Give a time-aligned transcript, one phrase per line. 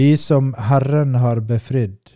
[0.00, 2.10] De som Herren har befridd,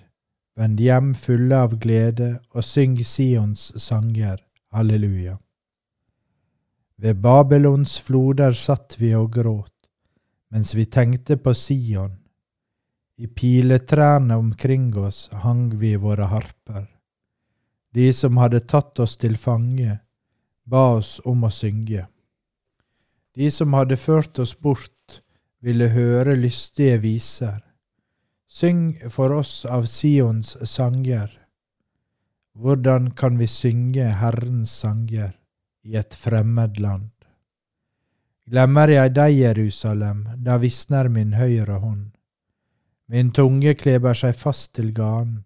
[0.57, 4.39] vend hjem fulle av glede og syng Sions sanger.
[4.73, 5.35] Halleluja.
[6.97, 9.91] Ved Babylons floder satt vi og gråt,
[10.49, 12.15] mens vi tenkte på Sion.
[13.21, 16.89] I piletrærne omkring oss hang vi våre harper.
[17.93, 19.99] De som hadde tatt oss til fange,
[20.65, 22.09] ba oss om å synge.
[23.37, 25.21] De som hadde ført oss bort,
[25.61, 27.61] ville høre lystige viser.
[28.55, 31.41] Syng for oss av Sions sanger.
[32.55, 35.33] Hvordan kan vi synge Herrens sanger
[35.83, 37.10] i et fremmed land?
[38.47, 42.12] Glemmer jeg deg, Jerusalem, da visner min høyre hånd.
[43.10, 45.42] Min tunge kleber seg fast til ganen.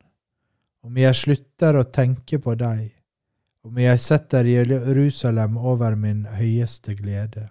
[0.85, 2.91] Om jeg slutter å tenke på deg,
[3.65, 7.49] om jeg setter Jerusalem over min høyeste glede.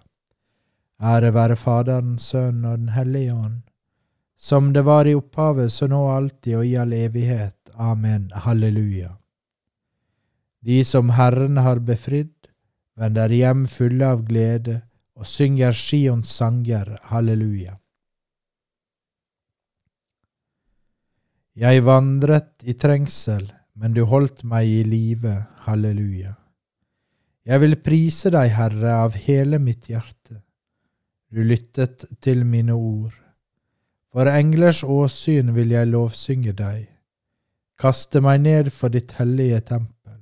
[1.02, 3.64] Ære være Faderen, Sønnen og Den hellige ånd,
[4.38, 7.56] som det var i opphavet, så nå alltid og i all evighet.
[7.74, 8.30] Amen.
[8.34, 9.16] Halleluja.
[10.62, 12.34] De som Herren har befridd,
[12.98, 14.80] vender hjem fulle av glede
[15.18, 16.94] og synger Sions sanger.
[17.10, 17.74] Halleluja.
[21.58, 23.42] Jeg vandret i trengsel,
[23.74, 25.34] men du holdt meg i live.
[25.66, 26.36] Halleluja.
[27.42, 30.44] Jeg vil prise deg, Herre, av hele mitt hjerte.
[31.26, 33.16] Du lyttet til mine ord.
[34.18, 36.88] For englers åsyn vil jeg lovsynge deg,
[37.78, 40.16] kaste meg ned for ditt hellige tempel.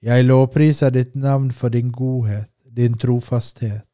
[0.00, 3.84] Jeg lovpriser ditt navn for din godhet, din trofasthet,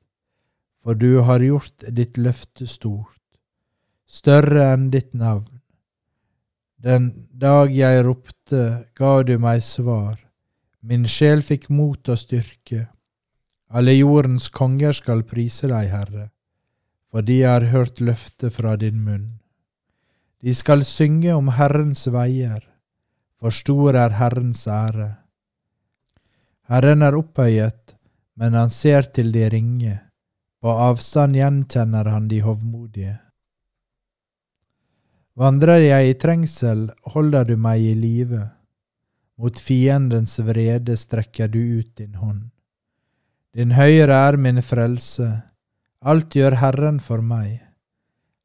[0.78, 3.18] for du har gjort ditt løfte stort,
[4.06, 5.58] større enn ditt navn.
[6.78, 8.64] Den dag jeg ropte,
[8.94, 10.22] ga du meg svar,
[10.86, 12.86] min sjel fikk mot og styrke.
[13.74, 16.30] Alle jordens konger skal prise deg, Herre,
[17.10, 19.38] for de har hørt løftet fra din munn.
[20.42, 22.60] De skal synge om Herrens veier,
[23.40, 25.08] for stor er Herrens ære.
[26.68, 27.96] Herren er opphøyet,
[28.38, 29.94] men han ser til de ringe,
[30.60, 33.16] på avstand gjenkjenner han de hovmodige.
[35.38, 38.40] Vandrer jeg i trengsel, holder du meg i live.
[39.38, 42.48] Mot fiendens vrede strekker du ut din hånd.
[43.54, 45.28] Din høyre er min frelse,
[46.04, 47.58] alt gjør Herren for meg.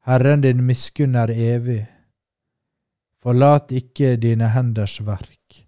[0.04, 1.84] Herren din miskunn er evig.
[3.24, 5.64] Forlat ikke dine henders verk.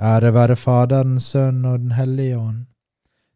[0.00, 2.64] Ære være Faderens Sønn og Den hellige ånd,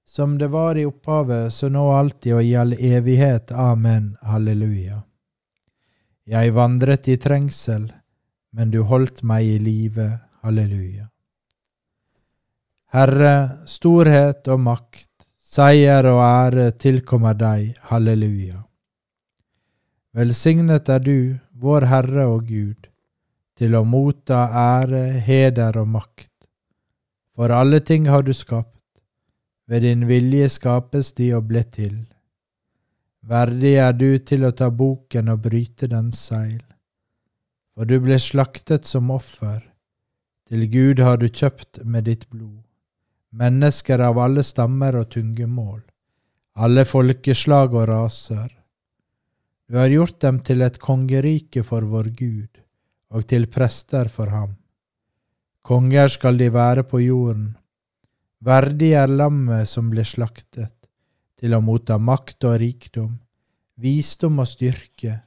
[0.04, 3.52] som det var i opphavet, så nå alltid og i all evighet.
[3.52, 4.16] Amen.
[4.22, 5.02] Halleluja.
[6.26, 7.90] Jeg vandret i trengsel,
[8.56, 10.08] men du holdt meg i live.
[10.42, 11.10] Halleluja.
[12.94, 15.13] Herre, storhet og makt,
[15.54, 17.74] seier og ære tilkommer deg.
[17.90, 18.64] Halleluja.
[20.14, 21.18] Velsignet er du,
[21.62, 22.88] vår Herre og Gud,
[23.58, 26.32] til å motta ære, heder og makt.
[27.34, 28.82] For alle ting har du skapt,
[29.70, 31.96] ved din vilje skapes de og ble til.
[33.22, 36.62] Verdig er du til å ta boken og bryte dens seil.
[37.74, 39.62] For du ble slaktet som offer,
[40.50, 42.62] til Gud har du kjøpt med ditt blod,
[43.34, 45.80] mennesker av alle stammer og tungemål,
[46.54, 48.50] alle folkeslag og raser.
[49.66, 52.60] Du har gjort dem til et kongerike for vår Gud,
[53.10, 54.54] og til prester for ham.
[55.64, 57.54] Konger skal de være på jorden.
[58.44, 60.74] Verdig er lammet som ble slaktet,
[61.40, 63.16] til å motta makt og rikdom,
[63.80, 65.22] visdom og styrke,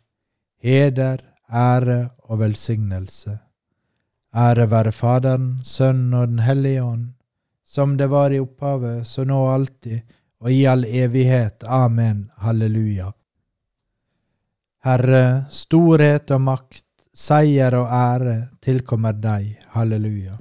[0.63, 1.99] heder, ære
[2.29, 3.35] og velsignelse.
[4.37, 7.16] Ære være Faderen, Sønnen og Den hellige ånd,
[7.67, 9.99] som det var i opphavet, så nå og alltid,
[10.39, 11.65] og i all evighet.
[11.67, 12.29] Amen.
[12.39, 13.09] Halleluja.
[14.87, 19.57] Herre, storhet og makt, seier og ære tilkommer deg.
[19.73, 20.37] Halleluja.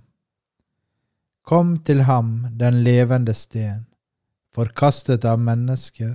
[1.42, 3.88] Kom til ham, den levende sten,
[4.54, 6.14] forkastet av mennesker,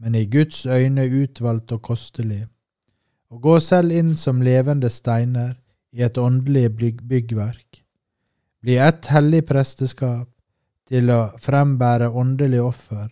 [0.00, 2.42] men i Guds øyne utvalgt og kostelig,
[3.32, 5.56] og gå selv inn som levende steiner
[5.96, 7.80] i et åndelig byggverk.
[8.60, 10.28] Bli ett hellig presteskap
[10.90, 13.08] til å frembære åndelig offer,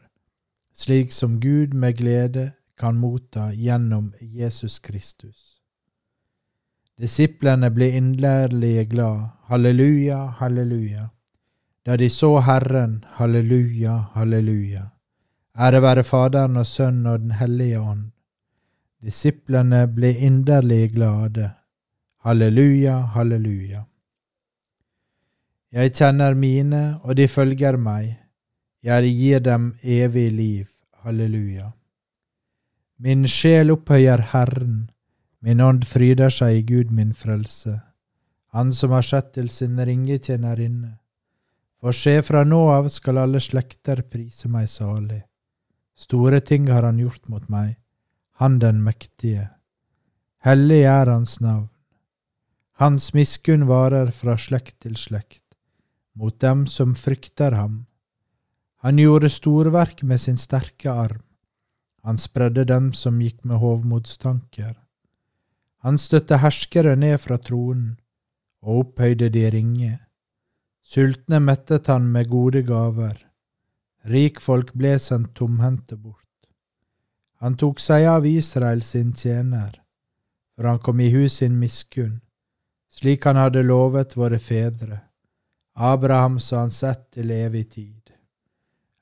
[0.74, 5.58] slik som Gud med glede kan motta gjennom Jesus Kristus.
[6.98, 9.28] Disiplene ble inderlig glad.
[9.46, 11.10] Halleluja, halleluja.
[11.86, 14.88] Da de så Herren, halleluja, halleluja.
[15.58, 18.10] Ære være Faderen og Sønnen og Den hellige ånd.
[19.02, 21.52] Disiplene ble inderlig glade.
[22.26, 23.84] Halleluja, halleluja.
[25.72, 28.16] Jeg kjenner mine, og de følger meg.
[28.82, 30.66] Jeg gir dem evig liv.
[31.04, 31.72] Halleluja.
[32.98, 34.88] Min sjel opphøyer Herren,
[35.40, 37.80] min ånd fryder seg i Gud min frelse,
[38.50, 40.96] Han som har sett til sin ringetjenerinne.
[41.78, 45.20] For se, fra nå av skal alle slekter prise meg salig.
[45.94, 47.76] Store ting har han gjort mot meg,
[48.40, 49.50] han den mektige.
[50.42, 51.68] Hellig er hans navn.
[52.78, 55.44] Hans miskunn varer fra slekt til slekt,
[56.18, 57.84] mot dem som frykter ham.
[58.82, 61.22] Han gjorde storverk med sin sterke arm.
[62.02, 64.74] Han spredde dem som gikk med hovmodstanker.
[65.86, 67.96] Han støtte herskere ned fra tronen
[68.62, 69.94] og opphøyde de ringe.
[70.82, 73.18] Sultne mettet han med gode gaver.
[74.08, 76.24] Rikfolk ble sendt tomhendte bort.
[77.38, 79.76] Han tok seg av Israel sin tjener,
[80.56, 82.16] for han kom i hus sin miskunn,
[82.90, 85.04] slik han hadde lovet våre fedre,
[85.78, 88.10] Abraham så han sett til evig tid.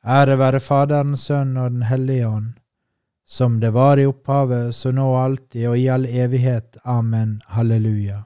[0.07, 2.53] Ære være Faderen, Sønnen og Den hellige ånd,
[3.27, 6.77] som det var i opphavet, så nå og alltid og i all evighet.
[6.85, 7.41] Amen.
[7.47, 8.23] Halleluja.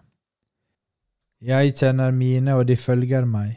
[1.40, 3.56] Jeg kjenner mine, og de følger meg.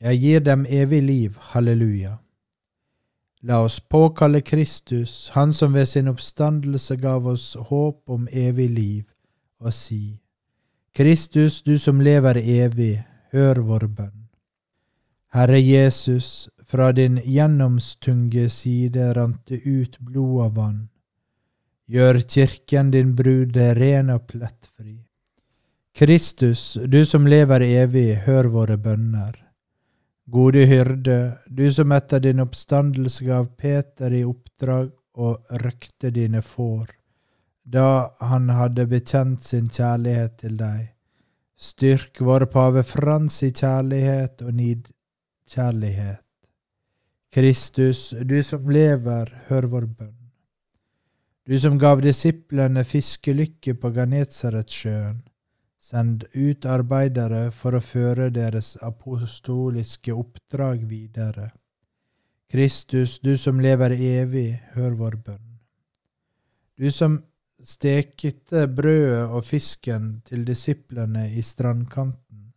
[0.00, 1.38] Jeg gir dem evig liv.
[1.52, 2.16] Halleluja.
[3.44, 9.04] La oss påkalle Kristus, Han som ved sin oppstandelse gav oss håp om evig liv,
[9.60, 10.20] og si,
[10.94, 14.20] Kristus, du som lever evig, hør vår bønn.
[15.34, 20.76] Herre Jesus, fra din gjennomstunge side rant det ut blod og vann.
[21.90, 25.00] Gjør kirken din brud ren og plettfri.
[25.94, 29.36] Kristus, du som lever evig, hør våre bønner.
[30.26, 36.88] Gode hyrde, du som etter din oppstandelse gav Peter i oppdrag å røkte dine får,
[37.62, 40.93] da han hadde bekjent sin kjærlighet til deg.
[41.56, 46.24] Styrk vår pave Frans i kjærlighet og nidkjærlighet.
[47.34, 50.18] Kristus, du som lever, hør vår bønn.
[51.46, 55.18] Du som gav disiplene fiskelykke på Ganetsaretsjøen,
[55.78, 61.50] send ut arbeidere for å føre deres apostoliske oppdrag videre.
[62.50, 65.44] Kristus, du som lever evig, hør vår bønn.
[66.78, 67.20] Du som
[67.64, 72.52] stekte brødet og fisken til disiplene i strandkanten,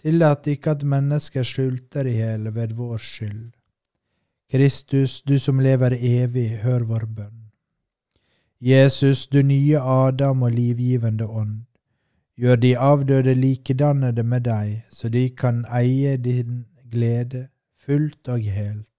[0.00, 3.52] tillat ikke at mennesker sulter i hjel ved vår skyld.
[4.52, 7.40] Kristus, du som lever evig, hør vår bønn.
[8.60, 11.64] Jesus, du nye Adam og livgivende ånd,
[12.36, 17.48] gjør de avdøde likedannede med deg, så de kan eie din glede
[17.84, 18.90] fullt og helt.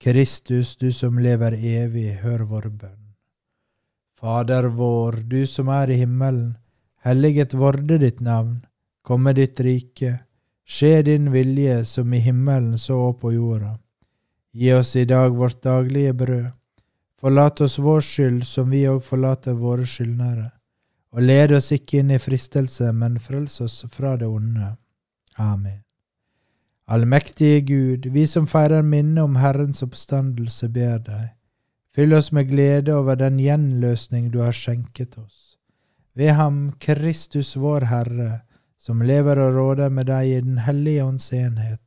[0.00, 2.97] Kristus, du som lever evig, hør vår bønn.
[4.18, 6.56] Fader vår, du som er i himmelen,
[7.06, 8.64] helliget vorde ditt navn,
[9.06, 10.16] komme ditt rike,
[10.66, 13.76] skje din vilje som i himmelen så på jorda.
[14.50, 16.50] Gi oss i dag vårt daglige brød.
[17.20, 20.50] Forlat oss vår skyld som vi òg forlater våre skyldnere.
[21.14, 24.74] Og led oss ikke inn i fristelse, men frels oss fra det onde.
[25.38, 25.78] Amen.
[26.90, 31.37] Allmektige Gud, vi som feirer minnet om Herrens oppstandelse, ber deg.
[31.98, 35.56] Fyll oss med glede over den gjenløsning du har skjenket oss.
[36.14, 38.44] Ved ham Kristus vår Herre,
[38.78, 41.80] som lever og råder med deg i Den hellige ånds enhet,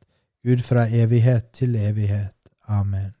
[0.44, 2.36] Gud fra evighet til evighet.
[2.68, 3.14] Amen.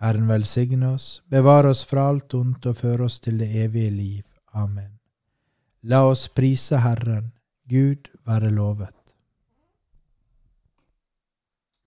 [0.00, 4.24] Herren velsigne oss, bevare oss fra alt ondt og føre oss til det evige liv.
[4.54, 4.96] Amen.
[5.82, 7.34] La oss prise Herren,
[7.68, 8.99] Gud være lovet.